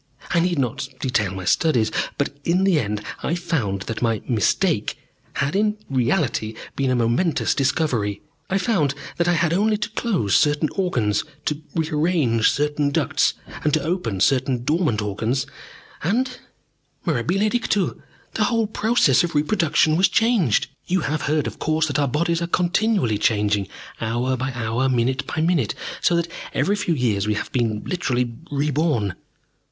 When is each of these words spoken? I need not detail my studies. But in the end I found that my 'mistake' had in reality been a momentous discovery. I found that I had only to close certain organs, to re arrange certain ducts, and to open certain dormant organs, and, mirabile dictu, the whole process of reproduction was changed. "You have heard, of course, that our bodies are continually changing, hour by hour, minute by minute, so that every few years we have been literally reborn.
I 0.31 0.39
need 0.39 0.57
not 0.57 0.87
detail 0.99 1.31
my 1.31 1.45
studies. 1.45 1.91
But 2.17 2.35
in 2.43 2.63
the 2.63 2.79
end 2.79 3.03
I 3.21 3.35
found 3.35 3.83
that 3.83 4.01
my 4.01 4.19
'mistake' 4.27 4.97
had 5.33 5.55
in 5.55 5.77
reality 5.91 6.55
been 6.75 6.89
a 6.89 6.95
momentous 6.95 7.53
discovery. 7.53 8.23
I 8.49 8.57
found 8.57 8.95
that 9.17 9.27
I 9.27 9.33
had 9.33 9.53
only 9.53 9.77
to 9.77 9.91
close 9.91 10.33
certain 10.35 10.69
organs, 10.75 11.23
to 11.45 11.61
re 11.75 11.87
arrange 11.91 12.49
certain 12.49 12.89
ducts, 12.89 13.35
and 13.63 13.75
to 13.75 13.83
open 13.83 14.21
certain 14.21 14.63
dormant 14.63 15.03
organs, 15.03 15.45
and, 16.01 16.35
mirabile 17.05 17.49
dictu, 17.51 18.01
the 18.33 18.45
whole 18.45 18.65
process 18.65 19.23
of 19.23 19.35
reproduction 19.35 19.97
was 19.97 20.09
changed. 20.09 20.65
"You 20.87 21.01
have 21.01 21.21
heard, 21.29 21.45
of 21.45 21.59
course, 21.59 21.85
that 21.85 21.99
our 21.99 22.07
bodies 22.07 22.41
are 22.41 22.47
continually 22.47 23.19
changing, 23.19 23.67
hour 24.01 24.35
by 24.35 24.51
hour, 24.53 24.89
minute 24.89 25.27
by 25.27 25.41
minute, 25.41 25.75
so 26.01 26.15
that 26.15 26.27
every 26.55 26.75
few 26.75 26.95
years 26.95 27.27
we 27.27 27.35
have 27.35 27.51
been 27.51 27.83
literally 27.85 28.33
reborn. 28.49 29.13